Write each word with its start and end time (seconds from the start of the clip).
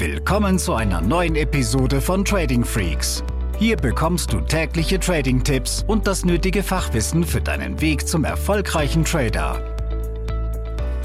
Willkommen 0.00 0.58
zu 0.58 0.72
einer 0.72 1.02
neuen 1.02 1.36
Episode 1.36 2.00
von 2.00 2.24
Trading 2.24 2.64
Freaks. 2.64 3.22
Hier 3.58 3.76
bekommst 3.76 4.32
du 4.32 4.40
tägliche 4.40 4.98
Trading-Tipps 4.98 5.84
und 5.86 6.06
das 6.06 6.24
nötige 6.24 6.62
Fachwissen 6.62 7.22
für 7.22 7.42
deinen 7.42 7.82
Weg 7.82 8.08
zum 8.08 8.24
erfolgreichen 8.24 9.04
Trader. 9.04 9.62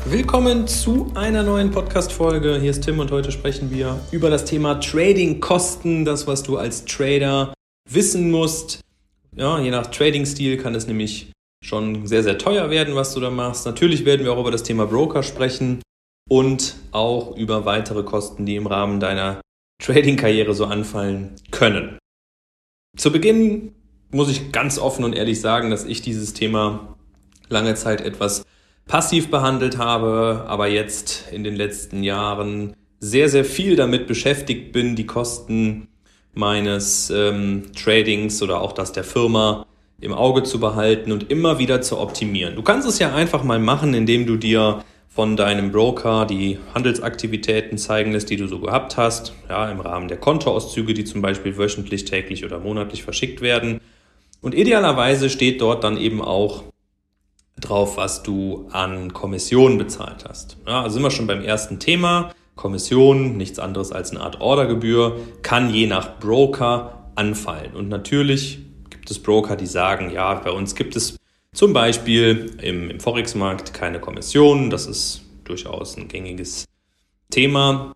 Willkommen 0.06 0.66
zu 0.66 1.12
einer 1.14 1.44
neuen 1.44 1.72
Podcast-Folge. 1.72 2.58
Hier 2.62 2.72
ist 2.72 2.86
Tim 2.86 3.00
und 3.00 3.12
heute 3.12 3.34
sprechen 3.34 3.70
wir 3.70 4.00
über 4.12 4.30
das 4.30 4.46
Thema 4.46 4.76
Trading-Kosten, 4.76 6.06
das, 6.06 6.26
was 6.26 6.44
du 6.44 6.56
als 6.56 6.86
Trader 6.86 7.54
wissen 7.90 8.32
musst. 8.32 8.80
Ja, 9.36 9.60
je 9.60 9.72
nach 9.72 9.88
Trading-Stil 9.88 10.56
kann 10.56 10.74
es 10.74 10.88
nämlich 10.88 11.34
schon 11.62 12.08
sehr, 12.08 12.24
sehr 12.24 12.38
teuer 12.38 12.70
werden, 12.70 12.96
was 12.96 13.14
du 13.14 13.20
da 13.20 13.30
machst. 13.30 13.66
Natürlich 13.66 14.06
werden 14.06 14.24
wir 14.24 14.32
auch 14.32 14.40
über 14.40 14.52
das 14.52 14.64
Thema 14.64 14.86
Broker 14.86 15.22
sprechen 15.22 15.82
und 16.30 16.76
auch 16.92 17.36
über 17.36 17.66
weitere 17.66 18.04
Kosten, 18.04 18.46
die 18.46 18.56
im 18.56 18.68
Rahmen 18.68 19.00
deiner 19.00 19.42
Trading-Karriere 19.82 20.54
so 20.54 20.66
anfallen 20.66 21.36
können. 21.52 21.98
Zu 22.98 23.12
Beginn 23.12 23.74
muss 24.12 24.30
ich 24.30 24.52
ganz 24.52 24.80
offen 24.80 25.04
und 25.04 25.14
ehrlich 25.14 25.42
sagen, 25.42 25.70
dass 25.70 25.86
ich 25.86 26.02
dieses 26.02 26.34
Thema 26.34 26.96
lange 27.50 27.76
Zeit 27.76 28.02
etwas 28.02 28.46
passiv 28.88 29.30
behandelt 29.30 29.78
habe, 29.78 30.46
aber 30.48 30.68
jetzt 30.68 31.32
in 31.32 31.44
den 31.44 31.56
letzten 31.56 32.04
Jahren 32.04 32.76
sehr, 33.00 33.30
sehr 33.30 33.46
viel 33.46 33.76
damit 33.76 34.08
beschäftigt 34.08 34.72
bin, 34.72 34.96
die 34.96 35.06
Kosten 35.06 35.88
meines 36.34 37.10
ähm, 37.10 37.72
Tradings 37.76 38.42
oder 38.42 38.62
auch 38.62 38.72
das 38.72 38.92
der 38.92 39.04
Firma 39.04 39.66
im 40.00 40.14
Auge 40.14 40.44
zu 40.44 40.60
behalten 40.60 41.12
und 41.12 41.30
immer 41.32 41.60
wieder 41.60 41.82
zu 41.82 42.00
optimieren. 42.00 42.56
Du 42.56 42.62
kannst 42.62 42.88
es 42.88 43.00
ja 43.00 43.14
einfach 43.14 43.44
mal 43.44 43.60
machen, 43.60 43.94
indem 43.94 44.26
du 44.26 44.36
dir 44.36 44.84
von 45.10 45.38
deinem 45.38 45.72
Broker 45.72 46.26
die 46.26 46.60
Handelsaktivitäten 46.74 47.78
zeigen 47.78 48.12
lässt, 48.12 48.30
die 48.30 48.36
du 48.36 48.48
so 48.48 48.60
gehabt 48.60 48.98
hast, 48.98 49.34
ja, 49.50 49.70
im 49.72 49.80
Rahmen 49.80 50.08
der 50.08 50.18
Kontoauszüge, 50.18 50.94
die 50.94 51.06
zum 51.06 51.22
Beispiel 51.22 51.58
wöchentlich, 51.58 52.06
täglich 52.06 52.44
oder 52.44 52.60
monatlich 52.60 53.04
verschickt 53.04 53.42
werden. 53.42 53.80
Und 54.42 54.54
idealerweise 54.54 55.30
steht 55.30 55.62
dort 55.62 55.84
dann 55.84 55.98
eben 55.98 56.22
auch 56.22 56.64
drauf, 57.60 57.98
was 57.98 58.24
du 58.24 58.68
an 58.72 59.14
Kommission 59.14 59.78
bezahlt 59.78 60.26
hast. 60.28 60.58
Ja, 60.68 60.82
also 60.82 60.96
sind 60.96 61.04
wir 61.04 61.12
schon 61.12 61.28
beim 61.28 61.42
ersten 61.42 61.80
Thema. 61.80 62.34
Kommission, 62.56 63.38
nichts 63.38 63.60
anderes 63.60 63.92
als 63.92 64.12
eine 64.12 64.22
Art 64.22 64.40
Ordergebühr, 64.40 65.20
kann 65.42 65.74
je 65.74 65.88
nach 65.88 66.20
Broker 66.20 67.12
anfallen. 67.16 67.74
Und 67.74 67.90
natürlich 67.90 68.60
gibt 68.90 69.12
es 69.12 69.20
Broker, 69.20 69.56
die 69.56 69.66
sagen, 69.66 70.10
ja, 70.12 70.34
bei 70.36 70.52
uns 70.52 70.76
gibt 70.76 70.96
es 70.96 71.18
zum 71.56 71.74
Beispiel 71.74 72.54
im, 72.62 72.92
im 72.92 73.00
Forex-Markt 73.00 73.74
keine 73.74 74.00
Kommission, 74.00 74.70
das 74.70 74.86
ist 74.86 75.22
durchaus 75.46 75.98
ein 75.98 76.08
gängiges 76.08 76.66
Thema. 77.32 77.94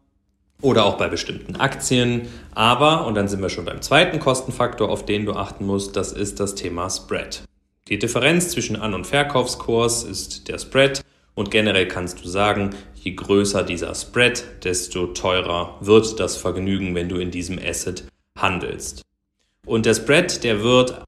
Oder 0.62 0.86
auch 0.86 0.98
bei 0.98 1.08
bestimmten 1.08 1.56
Aktien. 1.56 2.28
Aber, 2.54 3.06
und 3.06 3.16
dann 3.16 3.28
sind 3.30 3.42
wir 3.42 3.50
schon 3.50 3.66
beim 3.66 3.82
zweiten 3.82 4.20
Kostenfaktor, 4.20 4.90
auf 4.90 5.06
den 5.06 5.26
du 5.26 5.34
achten 5.34 5.66
musst, 5.66 5.96
das 5.96 6.12
ist 6.12 6.40
das 6.40 6.56
Thema 6.56 6.90
Spread. 6.90 7.44
Die 7.88 7.98
Differenz 7.98 8.50
zwischen 8.50 8.76
An- 8.76 8.94
und 8.94 9.08
Verkaufskurs 9.08 10.04
ist 10.04 10.48
der 10.50 10.58
Spread. 10.58 11.02
Und 11.34 11.52
generell 11.52 11.88
kannst 11.88 12.24
du 12.24 12.28
sagen, 12.28 12.72
je 12.96 13.14
größer 13.14 13.64
dieser 13.64 13.96
Spread, 13.96 14.44
desto 14.66 15.08
teurer 15.08 15.78
wird 15.80 16.20
das 16.20 16.36
Vergnügen, 16.36 16.94
wenn 16.94 17.08
du 17.08 17.18
in 17.18 17.32
diesem 17.32 17.58
Asset 17.58 18.04
handelst. 18.38 19.02
Und 19.66 19.86
der 19.86 19.94
Spread, 19.94 20.44
der 20.44 20.62
wird 20.62 21.04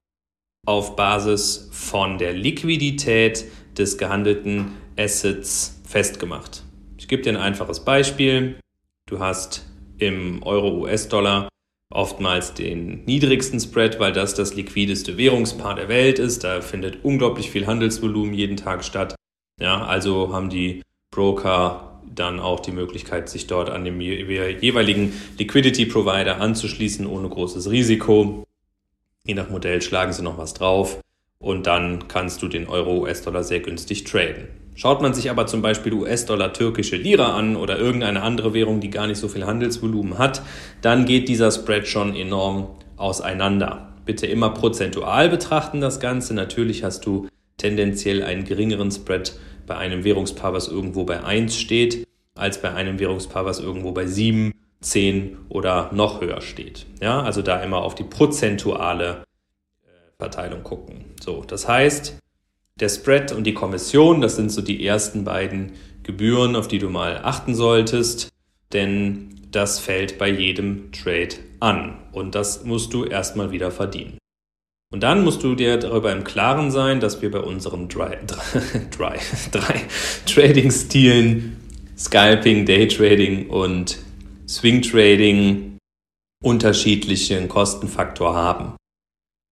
auf 0.64 0.94
Basis 0.94 1.68
von 1.72 2.18
der 2.18 2.32
Liquidität 2.32 3.46
des 3.76 3.98
gehandelten 3.98 4.76
Assets 4.96 5.80
festgemacht. 5.84 6.62
Ich 6.98 7.08
gebe 7.08 7.22
dir 7.22 7.30
ein 7.30 7.36
einfaches 7.36 7.80
Beispiel. 7.80 8.60
Du 9.08 9.18
hast 9.18 9.66
im 9.98 10.40
Euro-US-Dollar 10.44 11.48
oftmals 11.90 12.54
den 12.54 13.04
niedrigsten 13.06 13.58
Spread, 13.58 13.98
weil 13.98 14.12
das 14.12 14.34
das 14.34 14.54
liquideste 14.54 15.18
Währungspaar 15.18 15.74
der 15.74 15.88
Welt 15.88 16.20
ist. 16.20 16.44
Da 16.44 16.60
findet 16.60 17.04
unglaublich 17.04 17.50
viel 17.50 17.66
Handelsvolumen 17.66 18.32
jeden 18.32 18.56
Tag 18.56 18.84
statt. 18.84 19.16
Ja, 19.60 19.84
also 19.84 20.32
haben 20.32 20.48
die 20.48 20.82
Broker 21.10 22.00
dann 22.14 22.38
auch 22.38 22.60
die 22.60 22.72
Möglichkeit, 22.72 23.28
sich 23.28 23.48
dort 23.48 23.68
an 23.68 23.84
dem 23.84 24.00
jeweiligen 24.00 25.12
Liquidity 25.38 25.86
Provider 25.86 26.40
anzuschließen, 26.40 27.04
ohne 27.04 27.28
großes 27.28 27.68
Risiko. 27.68 28.44
Je 29.24 29.34
nach 29.34 29.50
Modell 29.50 29.80
schlagen 29.80 30.12
sie 30.12 30.22
noch 30.22 30.36
was 30.36 30.52
drauf 30.52 31.00
und 31.38 31.68
dann 31.68 32.08
kannst 32.08 32.42
du 32.42 32.48
den 32.48 32.66
Euro-US-Dollar 32.66 33.44
sehr 33.44 33.60
günstig 33.60 34.02
traden. 34.02 34.48
Schaut 34.74 35.00
man 35.00 35.14
sich 35.14 35.30
aber 35.30 35.46
zum 35.46 35.62
Beispiel 35.62 35.92
US-Dollar 35.92 36.52
türkische 36.52 36.96
Lira 36.96 37.36
an 37.36 37.54
oder 37.54 37.78
irgendeine 37.78 38.22
andere 38.22 38.52
Währung, 38.52 38.80
die 38.80 38.90
gar 38.90 39.06
nicht 39.06 39.18
so 39.18 39.28
viel 39.28 39.46
Handelsvolumen 39.46 40.18
hat, 40.18 40.42
dann 40.80 41.04
geht 41.04 41.28
dieser 41.28 41.52
Spread 41.52 41.86
schon 41.86 42.16
enorm 42.16 42.70
auseinander. 42.96 43.92
Bitte 44.04 44.26
immer 44.26 44.50
prozentual 44.50 45.28
betrachten 45.28 45.80
das 45.80 46.00
Ganze. 46.00 46.34
Natürlich 46.34 46.82
hast 46.82 47.06
du 47.06 47.28
tendenziell 47.58 48.24
einen 48.24 48.44
geringeren 48.44 48.90
Spread 48.90 49.38
bei 49.68 49.76
einem 49.76 50.02
Währungspaar, 50.02 50.52
was 50.52 50.66
irgendwo 50.66 51.04
bei 51.04 51.22
1 51.22 51.56
steht, 51.56 52.08
als 52.34 52.60
bei 52.60 52.72
einem 52.72 52.98
Währungspaar, 52.98 53.44
was 53.44 53.60
irgendwo 53.60 53.92
bei 53.92 54.06
7 54.06 54.52
10 54.82 55.38
oder 55.48 55.90
noch 55.92 56.20
höher 56.20 56.40
steht. 56.40 56.86
Ja, 57.00 57.22
also 57.22 57.42
da 57.42 57.62
immer 57.62 57.78
auf 57.78 57.94
die 57.94 58.04
prozentuale 58.04 59.24
äh, 59.84 59.88
Verteilung 60.18 60.62
gucken. 60.62 61.06
So, 61.20 61.42
das 61.46 61.66
heißt, 61.66 62.18
der 62.76 62.88
Spread 62.88 63.32
und 63.32 63.44
die 63.44 63.54
Kommission, 63.54 64.20
das 64.20 64.36
sind 64.36 64.50
so 64.50 64.60
die 64.60 64.84
ersten 64.84 65.24
beiden 65.24 65.72
Gebühren, 66.02 66.56
auf 66.56 66.68
die 66.68 66.78
du 66.78 66.88
mal 66.88 67.20
achten 67.22 67.54
solltest, 67.54 68.28
denn 68.72 69.32
das 69.50 69.78
fällt 69.78 70.18
bei 70.18 70.28
jedem 70.28 70.90
Trade 70.92 71.36
an 71.60 71.98
und 72.12 72.34
das 72.34 72.64
musst 72.64 72.92
du 72.92 73.04
erstmal 73.04 73.52
wieder 73.52 73.70
verdienen. 73.70 74.18
Und 74.90 75.02
dann 75.02 75.24
musst 75.24 75.42
du 75.42 75.54
dir 75.54 75.78
darüber 75.78 76.12
im 76.12 76.24
Klaren 76.24 76.70
sein, 76.70 77.00
dass 77.00 77.22
wir 77.22 77.30
bei 77.30 77.40
unseren 77.40 77.88
drei, 77.88 78.18
drei, 78.96 79.18
drei 79.50 79.80
Trading-Stilen, 80.26 81.56
Scalping, 81.96 82.66
Daytrading 82.66 83.48
und 83.48 83.98
Swing 84.52 84.82
Trading 84.82 85.78
unterschiedlichen 86.44 87.48
Kostenfaktor 87.48 88.34
haben. 88.34 88.76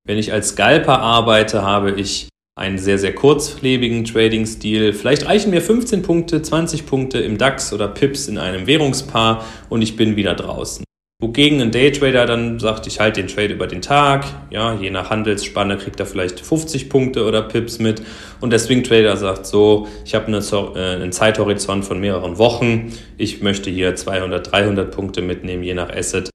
Wenn 0.06 0.18
ich 0.18 0.30
als 0.32 0.50
Scalper 0.50 0.98
arbeite, 0.98 1.62
habe 1.62 1.92
ich 1.92 2.28
einen 2.54 2.76
sehr, 2.76 2.98
sehr 2.98 3.14
kurzlebigen 3.14 4.04
Trading-Stil. 4.04 4.92
Vielleicht 4.92 5.24
reichen 5.24 5.50
mir 5.52 5.62
15 5.62 6.02
Punkte, 6.02 6.42
20 6.42 6.84
Punkte 6.84 7.18
im 7.18 7.38
DAX 7.38 7.72
oder 7.72 7.88
Pips 7.88 8.28
in 8.28 8.36
einem 8.36 8.66
Währungspaar 8.66 9.46
und 9.70 9.80
ich 9.80 9.96
bin 9.96 10.16
wieder 10.16 10.34
draußen. 10.34 10.84
Wogegen 11.22 11.60
ein 11.60 11.70
Daytrader 11.70 12.24
dann 12.24 12.58
sagt, 12.58 12.86
ich 12.86 12.98
halte 12.98 13.20
den 13.20 13.28
Trade 13.28 13.52
über 13.52 13.66
den 13.66 13.82
Tag, 13.82 14.24
ja, 14.48 14.72
je 14.74 14.88
nach 14.88 15.10
Handelsspanne 15.10 15.76
kriegt 15.76 16.00
er 16.00 16.06
vielleicht 16.06 16.40
50 16.40 16.88
Punkte 16.88 17.26
oder 17.26 17.42
Pips 17.42 17.78
mit. 17.78 18.02
Und 18.40 18.50
der 18.50 18.58
Swing 18.58 18.82
Trader 18.82 19.18
sagt 19.18 19.44
so, 19.44 19.86
ich 20.06 20.14
habe 20.14 20.32
äh, 20.32 20.78
einen 20.94 21.12
Zeithorizont 21.12 21.84
von 21.84 22.00
mehreren 22.00 22.38
Wochen, 22.38 22.94
ich 23.18 23.42
möchte 23.42 23.68
hier 23.68 23.94
200, 23.94 24.50
300 24.50 24.90
Punkte 24.90 25.20
mitnehmen, 25.20 25.62
je 25.62 25.74
nach 25.74 25.90
Asset. 25.90 26.30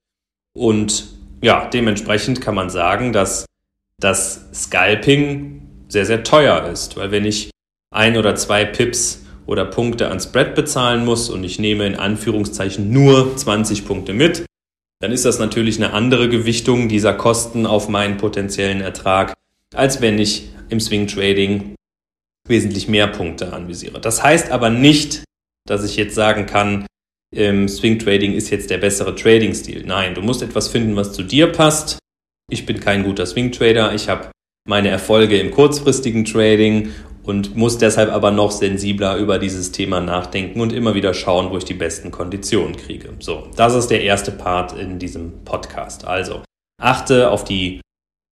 Und 0.55 1.05
ja, 1.41 1.65
dementsprechend 1.65 2.41
kann 2.41 2.53
man 2.53 2.69
sagen, 2.69 3.11
dass 3.11 3.47
das 3.99 4.45
Scalping 4.53 5.63
sehr, 5.87 6.05
sehr 6.05 6.23
teuer 6.23 6.69
ist, 6.71 6.95
weil 6.95 7.09
wenn 7.09 7.25
ich 7.25 7.49
ein 7.91 8.17
oder 8.17 8.35
zwei 8.35 8.65
Pips 8.65 9.25
oder 9.47 9.65
Punkte 9.65 10.11
an 10.11 10.19
Spread 10.19 10.53
bezahlen 10.53 11.05
muss 11.05 11.31
und 11.31 11.43
ich 11.43 11.57
nehme 11.57 11.87
in 11.87 11.95
Anführungszeichen 11.95 12.91
nur 12.91 13.35
20 13.35 13.85
Punkte 13.85 14.13
mit, 14.13 14.45
dann 14.99 15.11
ist 15.11 15.25
das 15.25 15.39
natürlich 15.39 15.77
eine 15.77 15.93
andere 15.93 16.29
Gewichtung 16.29 16.87
dieser 16.87 17.13
Kosten 17.13 17.65
auf 17.65 17.89
meinen 17.89 18.17
potenziellen 18.17 18.81
Ertrag, 18.81 19.33
als 19.73 20.01
wenn 20.01 20.19
ich 20.19 20.49
im 20.69 20.79
Swing 20.79 21.07
Trading 21.07 21.75
wesentlich 22.47 22.87
mehr 22.87 23.07
Punkte 23.07 23.53
anvisiere. 23.53 23.99
Das 23.99 24.23
heißt 24.23 24.51
aber 24.51 24.69
nicht, 24.69 25.23
dass 25.67 25.83
ich 25.83 25.95
jetzt 25.95 26.15
sagen 26.15 26.45
kann, 26.45 26.85
im 27.35 27.67
Swing 27.67 27.99
Trading 27.99 28.33
ist 28.33 28.49
jetzt 28.49 28.69
der 28.69 28.77
bessere 28.77 29.15
Trading-Stil. 29.15 29.83
Nein, 29.85 30.15
du 30.15 30.21
musst 30.21 30.41
etwas 30.41 30.67
finden, 30.69 30.95
was 30.95 31.13
zu 31.13 31.23
dir 31.23 31.51
passt. 31.51 31.97
Ich 32.49 32.65
bin 32.65 32.79
kein 32.79 33.03
guter 33.03 33.25
Swing 33.25 33.51
Trader. 33.51 33.93
Ich 33.93 34.07
habe 34.07 34.29
meine 34.67 34.89
Erfolge 34.89 35.37
im 35.39 35.51
kurzfristigen 35.51 36.25
Trading 36.25 36.91
und 37.25 37.55
muss 37.55 37.77
deshalb 37.77 38.11
aber 38.11 38.31
noch 38.31 38.51
sensibler 38.51 39.17
über 39.17 39.39
dieses 39.39 39.71
Thema 39.71 39.99
nachdenken 39.99 40.61
und 40.61 40.71
immer 40.71 40.93
wieder 40.93 41.13
schauen, 41.13 41.49
wo 41.49 41.57
ich 41.57 41.65
die 41.65 41.73
besten 41.73 42.11
Konditionen 42.11 42.75
kriege. 42.75 43.13
So, 43.19 43.47
das 43.55 43.73
ist 43.73 43.87
der 43.87 44.03
erste 44.03 44.31
Part 44.31 44.77
in 44.77 44.99
diesem 44.99 45.43
Podcast. 45.43 46.05
Also, 46.05 46.43
achte 46.81 47.31
auf 47.31 47.43
die 47.43 47.81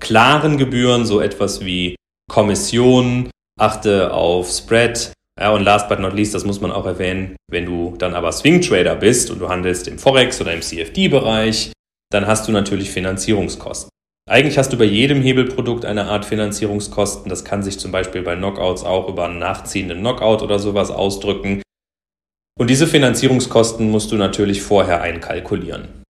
klaren 0.01 0.57
Gebühren, 0.57 1.05
so 1.05 1.21
etwas 1.21 1.65
wie 1.65 1.95
Kommission, 2.29 3.29
achte 3.59 4.13
auf 4.13 4.49
Spread. 4.49 5.13
Ja, 5.39 5.51
und 5.51 5.63
last 5.63 5.89
but 5.89 5.99
not 5.99 6.13
least, 6.13 6.35
das 6.35 6.45
muss 6.45 6.61
man 6.61 6.71
auch 6.71 6.85
erwähnen, 6.85 7.35
wenn 7.49 7.65
du 7.65 7.95
dann 7.97 8.13
aber 8.13 8.31
Swing 8.31 8.61
Trader 8.61 8.95
bist 8.95 9.31
und 9.31 9.39
du 9.39 9.49
handelst 9.49 9.87
im 9.87 9.97
Forex 9.97 10.39
oder 10.39 10.53
im 10.53 10.61
CFD-Bereich, 10.61 11.71
dann 12.11 12.27
hast 12.27 12.47
du 12.47 12.51
natürlich 12.51 12.91
Finanzierungskosten. 12.91 13.89
Eigentlich 14.29 14.57
hast 14.57 14.71
du 14.71 14.77
bei 14.77 14.85
jedem 14.85 15.21
Hebelprodukt 15.21 15.83
eine 15.83 16.05
Art 16.05 16.23
Finanzierungskosten. 16.23 17.29
Das 17.29 17.43
kann 17.43 17.61
sich 17.61 17.77
zum 17.77 17.91
Beispiel 17.91 18.21
bei 18.21 18.35
Knockouts 18.35 18.83
auch 18.83 19.09
über 19.09 19.25
einen 19.25 19.39
nachziehenden 19.39 19.99
Knockout 19.99 20.41
oder 20.41 20.59
sowas 20.59 20.91
ausdrücken. 20.91 21.61
Und 22.57 22.69
diese 22.69 22.87
Finanzierungskosten 22.87 23.91
musst 23.91 24.11
du 24.11 24.15
natürlich 24.15 24.61
vorher 24.61 25.01
einkalkulieren. 25.01 26.03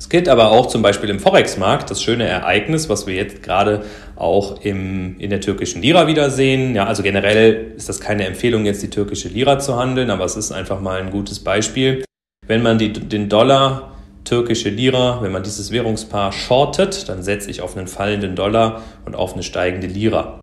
Es 0.00 0.08
gilt 0.08 0.28
aber 0.28 0.50
auch 0.50 0.66
zum 0.66 0.82
Beispiel 0.82 1.10
im 1.10 1.20
Forex-Markt 1.20 1.90
das 1.90 2.02
schöne 2.02 2.24
Ereignis, 2.24 2.88
was 2.88 3.06
wir 3.06 3.14
jetzt 3.14 3.42
gerade 3.42 3.84
auch 4.16 4.64
im, 4.64 5.18
in 5.20 5.30
der 5.30 5.40
türkischen 5.40 5.82
Lira 5.82 6.06
wiedersehen. 6.06 6.74
Ja, 6.74 6.86
also 6.86 7.02
generell 7.02 7.72
ist 7.76 7.88
das 7.88 8.00
keine 8.00 8.24
Empfehlung, 8.24 8.64
jetzt 8.64 8.82
die 8.82 8.90
türkische 8.90 9.28
Lira 9.28 9.58
zu 9.58 9.76
handeln, 9.76 10.10
aber 10.10 10.24
es 10.24 10.36
ist 10.36 10.52
einfach 10.52 10.80
mal 10.80 11.00
ein 11.00 11.10
gutes 11.10 11.40
Beispiel. 11.40 12.04
Wenn 12.46 12.62
man 12.62 12.78
die, 12.78 12.92
den 12.92 13.28
Dollar, 13.28 13.93
türkische 14.24 14.70
Lira, 14.70 15.22
wenn 15.22 15.32
man 15.32 15.42
dieses 15.42 15.70
Währungspaar 15.70 16.32
shortet, 16.32 17.08
dann 17.08 17.22
setze 17.22 17.50
ich 17.50 17.60
auf 17.60 17.76
einen 17.76 17.88
fallenden 17.88 18.36
Dollar 18.36 18.82
und 19.04 19.14
auf 19.14 19.34
eine 19.34 19.42
steigende 19.42 19.86
Lira. 19.86 20.40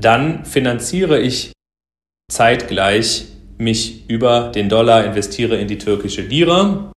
Dann 0.00 0.44
finanziere 0.44 1.20
ich 1.20 1.52
zeitgleich 2.30 3.26
mich 3.58 4.08
über 4.08 4.50
den 4.50 4.68
Dollar, 4.68 5.04
investiere 5.04 5.56
in 5.56 5.68
die 5.68 5.78
türkische 5.78 6.22
Lira. 6.22 6.92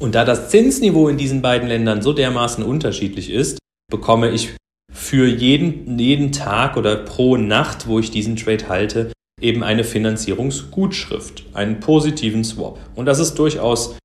Und 0.00 0.14
da 0.14 0.24
das 0.24 0.50
Zinsniveau 0.50 1.08
in 1.08 1.18
diesen 1.18 1.42
beiden 1.42 1.68
Ländern 1.68 2.02
so 2.02 2.12
dermaßen 2.12 2.64
unterschiedlich 2.64 3.30
ist, 3.30 3.58
bekomme 3.90 4.30
ich 4.30 4.56
für 4.92 5.26
jeden, 5.26 5.98
jeden 5.98 6.32
Tag 6.32 6.76
oder 6.76 6.96
pro 6.96 7.36
Nacht, 7.36 7.86
wo 7.86 7.98
ich 7.98 8.10
diesen 8.10 8.36
Trade 8.36 8.68
halte, 8.68 9.12
eben 9.40 9.62
eine 9.62 9.84
Finanzierungsgutschrift, 9.84 11.44
einen 11.52 11.80
positiven 11.80 12.44
Swap. 12.44 12.78
Und 12.94 13.06
das 13.06 13.18
ist 13.18 13.34
durchaus 13.34 13.96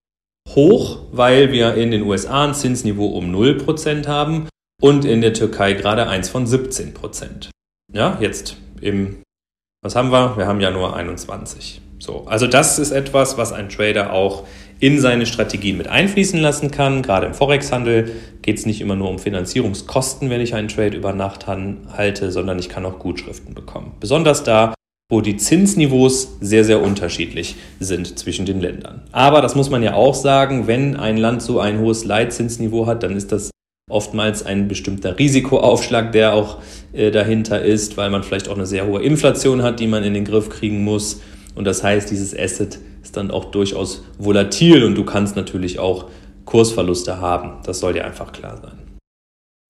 hoch, 0.56 1.00
weil 1.12 1.52
wir 1.52 1.76
in 1.76 1.92
den 1.92 2.04
USA 2.04 2.46
ein 2.46 2.54
Zinsniveau 2.54 3.08
um 3.08 3.34
0% 3.34 4.08
haben 4.08 4.48
und 4.82 5.06
in 5.06 5.22
der 5.22 5.34
Türkei 5.34 5.74
gerade 5.74 6.08
eins 6.08 6.30
von 6.30 6.46
17%. 6.46 7.50
Ja, 7.92 8.18
jetzt 8.20 8.58
im, 8.82 9.24
was 9.84 9.96
haben 9.96 10.12
wir? 10.12 10.38
Wir 10.38 10.48
haben 10.48 10.62
ja 10.62 10.72
nur 10.72 10.96
21. 10.96 11.82
So, 12.00 12.26
also 12.28 12.48
das 12.48 12.80
ist 12.80 12.92
etwas, 12.92 13.38
was 13.38 13.52
ein 13.52 13.70
Trader 13.70 14.14
auch 14.14 14.46
in 14.80 15.02
seine 15.02 15.26
Strategien 15.26 15.78
mit 15.78 15.88
einfließen 15.88 16.40
lassen 16.40 16.72
kann. 16.72 17.02
Gerade 17.02 17.28
im 17.28 17.34
Forex-Handel 17.34 18.12
geht 18.42 18.58
es 18.58 18.66
nicht 18.66 18.80
immer 18.80 18.96
nur 18.96 19.10
um 19.10 19.20
Finanzierungskosten, 19.20 20.30
wenn 20.30 20.40
ich 20.40 20.56
einen 20.56 20.70
Trade 20.70 20.96
über 20.96 21.12
Nacht 21.12 21.48
halte, 21.48 22.32
sondern 22.32 22.58
ich 22.58 22.70
kann 22.70 22.86
auch 22.86 23.00
Gutschriften 23.00 23.54
bekommen. 23.54 23.98
Besonders 24.00 24.44
da, 24.44 24.74
wo 25.12 25.22
die 25.22 25.38
Zinsniveaus 25.38 26.38
sehr, 26.40 26.64
sehr 26.64 26.82
unterschiedlich 26.82 27.56
sind 27.80 28.20
zwischen 28.20 28.46
den 28.46 28.62
Ländern. 28.62 29.02
Aber 29.12 29.42
das 29.42 29.56
muss 29.56 29.72
man 29.72 29.82
ja 29.82 29.96
auch 29.96 30.14
sagen, 30.14 30.68
wenn 30.68 30.96
ein 30.96 31.18
Land 31.18 31.42
so 31.42 31.60
ein 31.60 31.80
hohes 31.80 32.06
Leitzinsniveau 32.06 32.86
hat, 32.86 33.02
dann 33.02 33.16
ist 33.16 33.32
das 33.32 33.50
oftmals 33.90 34.46
ein 34.46 34.68
bestimmter 34.68 35.18
Risikoaufschlag, 35.18 36.12
der 36.12 36.36
auch 36.36 36.60
äh, 36.94 37.10
dahinter 37.10 37.60
ist, 37.60 37.98
weil 37.98 38.12
man 38.12 38.22
vielleicht 38.22 38.48
auch 38.50 38.56
eine 38.56 38.68
sehr 38.68 38.86
hohe 38.86 39.02
Inflation 39.02 39.64
hat, 39.64 39.80
die 39.80 39.88
man 39.88 40.04
in 40.04 40.14
den 40.14 40.26
Griff 40.26 40.50
kriegen 40.50 40.84
muss. 40.84 41.22
Und 41.56 41.66
das 41.66 41.84
heißt, 41.84 42.12
dieses 42.12 42.38
Asset 42.38 42.78
ist 43.02 43.18
dann 43.18 43.32
auch 43.32 43.46
durchaus 43.46 44.04
volatil 44.20 44.84
und 44.84 44.94
du 44.94 45.06
kannst 45.06 45.36
natürlich 45.36 45.80
auch 45.80 46.06
Kursverluste 46.46 47.20
haben. 47.20 47.54
Das 47.66 47.80
soll 47.80 47.94
dir 47.94 48.06
einfach 48.06 48.32
klar 48.32 48.58
sein. 48.62 48.89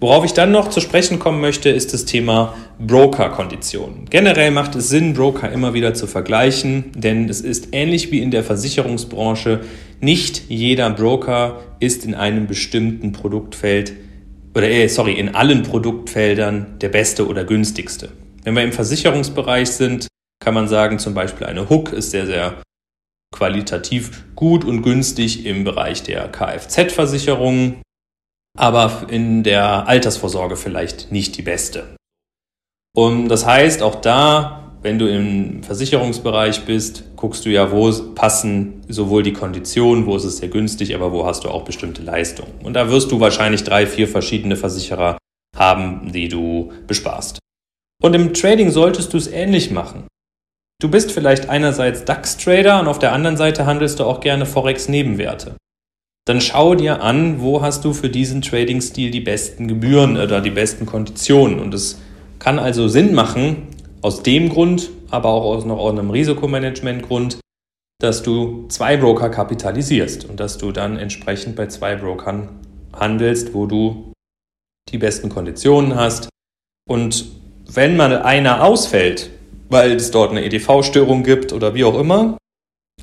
Worauf 0.01 0.23
ich 0.23 0.31
dann 0.31 0.51
noch 0.51 0.69
zu 0.69 0.79
sprechen 0.79 1.19
kommen 1.19 1.41
möchte, 1.41 1.69
ist 1.69 1.93
das 1.93 2.05
Thema 2.05 2.55
Broker-Konditionen. 2.79 4.05
Generell 4.09 4.49
macht 4.49 4.75
es 4.75 4.87
Sinn, 4.87 5.13
Broker 5.13 5.51
immer 5.51 5.73
wieder 5.73 5.93
zu 5.93 6.07
vergleichen, 6.07 6.85
denn 6.95 7.27
es 7.27 7.41
ist 7.41 7.69
ähnlich 7.73 8.09
wie 8.09 8.21
in 8.21 8.31
der 8.31 8.45
Versicherungsbranche. 8.45 9.59
Nicht 9.99 10.43
jeder 10.47 10.89
Broker 10.89 11.59
ist 11.81 12.05
in 12.05 12.15
einem 12.15 12.47
bestimmten 12.47 13.11
Produktfeld 13.11 13.91
oder 14.55 14.69
äh, 14.69 14.87
sorry, 14.87 15.13
in 15.13 15.35
allen 15.35 15.63
Produktfeldern 15.63 16.79
der 16.79 16.89
beste 16.89 17.27
oder 17.27 17.43
günstigste. 17.43 18.09
Wenn 18.45 18.55
wir 18.55 18.63
im 18.63 18.71
Versicherungsbereich 18.71 19.69
sind, 19.69 20.07
kann 20.41 20.53
man 20.53 20.69
sagen, 20.69 20.99
zum 20.99 21.13
Beispiel 21.13 21.45
eine 21.45 21.69
Hook 21.69 21.91
ist 21.91 22.11
sehr, 22.11 22.25
sehr 22.25 22.61
qualitativ 23.35 24.23
gut 24.35 24.63
und 24.63 24.81
günstig 24.81 25.45
im 25.45 25.65
Bereich 25.65 26.03
der 26.03 26.29
Kfz-Versicherung 26.29 27.81
aber 28.57 29.07
in 29.09 29.43
der 29.43 29.87
Altersvorsorge 29.87 30.55
vielleicht 30.55 31.11
nicht 31.11 31.37
die 31.37 31.41
beste. 31.41 31.95
Und 32.95 33.29
das 33.29 33.45
heißt, 33.45 33.81
auch 33.81 33.95
da, 33.95 34.73
wenn 34.81 34.97
du 34.97 35.07
im 35.07 35.63
Versicherungsbereich 35.63 36.65
bist, 36.65 37.03
guckst 37.15 37.45
du 37.45 37.49
ja, 37.49 37.71
wo 37.71 37.91
passen 38.15 38.81
sowohl 38.87 39.23
die 39.23 39.33
Konditionen, 39.33 40.05
wo 40.05 40.15
ist 40.15 40.23
es 40.23 40.37
sehr 40.37 40.49
günstig, 40.49 40.95
aber 40.95 41.11
wo 41.11 41.25
hast 41.25 41.43
du 41.43 41.49
auch 41.49 41.63
bestimmte 41.63 42.01
Leistungen. 42.01 42.53
Und 42.63 42.73
da 42.73 42.89
wirst 42.89 43.11
du 43.11 43.19
wahrscheinlich 43.19 43.63
drei, 43.63 43.85
vier 43.85 44.07
verschiedene 44.07 44.55
Versicherer 44.55 45.17
haben, 45.55 46.11
die 46.11 46.29
du 46.29 46.71
besparst. 46.87 47.39
Und 48.01 48.13
im 48.15 48.33
Trading 48.33 48.71
solltest 48.71 49.13
du 49.13 49.17
es 49.17 49.27
ähnlich 49.27 49.71
machen. 49.71 50.07
Du 50.81 50.89
bist 50.89 51.11
vielleicht 51.11 51.49
einerseits 51.49 52.05
DAX-Trader 52.05 52.79
und 52.79 52.87
auf 52.87 52.99
der 52.99 53.11
anderen 53.11 53.35
Seite 53.35 53.65
handelst 53.65 53.99
du 53.99 54.05
auch 54.05 54.21
gerne 54.21 54.45
Forex-Nebenwerte 54.45 55.57
dann 56.25 56.41
schau 56.41 56.75
dir 56.75 57.01
an, 57.01 57.41
wo 57.41 57.61
hast 57.61 57.85
du 57.85 57.93
für 57.93 58.09
diesen 58.09 58.41
Trading-Stil 58.41 59.09
die 59.09 59.19
besten 59.19 59.67
Gebühren 59.67 60.15
oder 60.15 60.41
die 60.41 60.51
besten 60.51 60.85
Konditionen. 60.85 61.59
Und 61.59 61.73
es 61.73 61.99
kann 62.37 62.59
also 62.59 62.87
Sinn 62.87 63.13
machen, 63.13 63.67
aus 64.01 64.23
dem 64.23 64.49
Grund, 64.49 64.91
aber 65.09 65.29
auch 65.29 65.43
aus 65.43 65.65
noch 65.65 65.89
einem 65.89 66.09
Risikomanagement-Grund, 66.09 67.39
dass 67.99 68.23
du 68.23 68.65
zwei 68.69 68.95
Broker 68.95 69.29
kapitalisierst 69.29 70.25
und 70.25 70.39
dass 70.39 70.57
du 70.57 70.71
dann 70.71 70.97
entsprechend 70.97 71.55
bei 71.55 71.67
zwei 71.67 71.95
Brokern 71.95 72.49
handelst, 72.93 73.53
wo 73.53 73.65
du 73.65 74.13
die 74.89 74.97
besten 74.97 75.29
Konditionen 75.29 75.95
hast. 75.95 76.29
Und 76.87 77.25
wenn 77.65 77.97
mal 77.97 78.21
einer 78.21 78.63
ausfällt, 78.63 79.29
weil 79.69 79.91
es 79.93 80.11
dort 80.11 80.31
eine 80.31 80.43
EDV-Störung 80.45 81.23
gibt 81.23 81.53
oder 81.53 81.75
wie 81.75 81.83
auch 81.83 81.99
immer, 81.99 82.37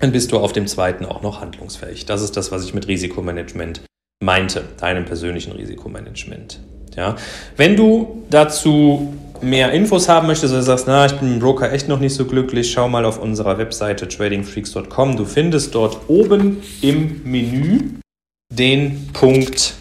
dann 0.00 0.12
bist 0.12 0.32
du 0.32 0.38
auf 0.38 0.52
dem 0.52 0.66
zweiten 0.66 1.04
auch 1.04 1.22
noch 1.22 1.40
handlungsfähig. 1.40 2.06
Das 2.06 2.22
ist 2.22 2.36
das, 2.36 2.52
was 2.52 2.64
ich 2.64 2.74
mit 2.74 2.88
Risikomanagement 2.88 3.82
meinte, 4.22 4.64
deinem 4.80 5.04
persönlichen 5.04 5.52
Risikomanagement. 5.52 6.60
Ja. 6.96 7.16
Wenn 7.56 7.76
du 7.76 8.24
dazu 8.30 9.14
mehr 9.42 9.72
Infos 9.72 10.08
haben 10.08 10.26
möchtest 10.26 10.52
oder 10.54 10.62
sagst, 10.62 10.86
na, 10.86 11.06
ich 11.06 11.12
bin 11.12 11.34
im 11.34 11.40
Broker 11.40 11.70
echt 11.72 11.88
noch 11.88 12.00
nicht 12.00 12.14
so 12.14 12.24
glücklich, 12.24 12.72
schau 12.72 12.88
mal 12.88 13.04
auf 13.04 13.20
unserer 13.20 13.58
Webseite 13.58 14.08
tradingfreaks.com. 14.08 15.16
Du 15.16 15.24
findest 15.24 15.74
dort 15.74 15.98
oben 16.08 16.62
im 16.80 17.20
Menü 17.24 17.90
den 18.50 19.08
Punkt 19.12 19.74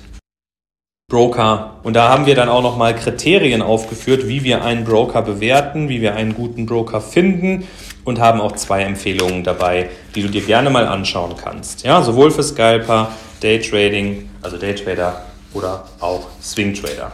Broker. 1.10 1.80
Und 1.84 1.94
da 1.94 2.10
haben 2.10 2.26
wir 2.26 2.36
dann 2.36 2.50
auch 2.50 2.64
nochmal 2.64 2.96
Kriterien 2.96 3.62
aufgeführt, 3.62 4.28
wie 4.28 4.44
wir 4.44 4.64
einen 4.64 4.84
Broker 4.84 5.22
bewerten, 5.22 5.88
wie 5.88 6.02
wir 6.02 6.16
einen 6.16 6.34
guten 6.34 6.66
Broker 6.66 7.00
finden 7.00 7.66
und 8.06 8.20
haben 8.20 8.40
auch 8.40 8.54
zwei 8.54 8.84
Empfehlungen 8.84 9.44
dabei, 9.44 9.90
die 10.16 10.22
du 10.22 10.30
dir 10.30 10.42
gerne 10.42 10.70
mal 10.70 10.88
anschauen 10.88 11.34
kannst. 11.36 11.84
Ja, 11.84 12.02
sowohl 12.02 12.32
für 12.32 12.44
Scalper, 12.44 13.12
Daytrading, 13.42 14.30
also 14.42 14.58
Daytrader 14.58 15.26
oder 15.54 15.86
auch 16.00 16.28
Swingtrader. 16.42 17.12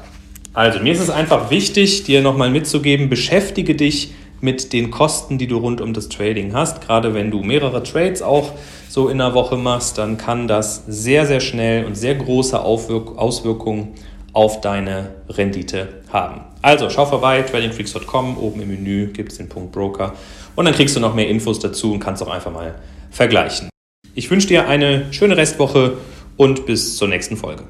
Also 0.53 0.79
mir 0.79 0.91
ist 0.91 0.99
es 0.99 1.09
einfach 1.09 1.49
wichtig, 1.49 2.03
dir 2.03 2.21
nochmal 2.21 2.49
mitzugeben, 2.49 3.09
beschäftige 3.09 3.73
dich 3.73 4.13
mit 4.41 4.73
den 4.73 4.91
Kosten, 4.91 5.37
die 5.37 5.47
du 5.47 5.57
rund 5.57 5.79
um 5.81 5.93
das 5.93 6.09
Trading 6.09 6.53
hast. 6.53 6.81
Gerade 6.81 7.13
wenn 7.13 7.31
du 7.31 7.41
mehrere 7.41 7.83
Trades 7.83 8.21
auch 8.21 8.51
so 8.89 9.07
in 9.07 9.21
einer 9.21 9.33
Woche 9.33 9.55
machst, 9.55 9.97
dann 9.97 10.17
kann 10.17 10.47
das 10.47 10.83
sehr, 10.87 11.25
sehr 11.25 11.39
schnell 11.39 11.85
und 11.85 11.95
sehr 11.95 12.15
große 12.15 12.59
Aufwirk 12.59 13.17
Auswirkungen 13.17 13.93
auf 14.33 14.61
deine 14.61 15.11
Rendite 15.29 16.01
haben. 16.11 16.41
Also 16.61 16.89
schau 16.89 17.05
vorbei, 17.05 17.41
tradingfreaks.com, 17.41 18.37
oben 18.37 18.61
im 18.61 18.69
Menü 18.69 19.07
gibt 19.07 19.31
es 19.31 19.37
den 19.37 19.49
Punkt 19.49 19.71
Broker 19.71 20.13
und 20.55 20.65
dann 20.65 20.73
kriegst 20.73 20.95
du 20.95 20.99
noch 20.99 21.15
mehr 21.15 21.27
Infos 21.27 21.59
dazu 21.59 21.93
und 21.93 21.99
kannst 21.99 22.21
auch 22.23 22.29
einfach 22.29 22.51
mal 22.51 22.75
vergleichen. 23.09 23.69
Ich 24.13 24.29
wünsche 24.29 24.47
dir 24.47 24.67
eine 24.67 25.11
schöne 25.11 25.37
Restwoche 25.37 25.97
und 26.37 26.65
bis 26.65 26.97
zur 26.97 27.07
nächsten 27.07 27.37
Folge. 27.37 27.63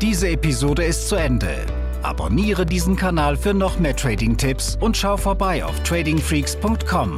Diese 0.00 0.28
Episode 0.28 0.84
ist 0.84 1.08
zu 1.08 1.16
Ende. 1.16 1.66
Abonniere 2.02 2.66
diesen 2.66 2.96
Kanal 2.96 3.36
für 3.36 3.54
noch 3.54 3.78
mehr 3.78 3.96
Trading-Tipps 3.96 4.78
und 4.80 4.96
schau 4.96 5.16
vorbei 5.16 5.64
auf 5.64 5.82
tradingfreaks.com. 5.82 7.16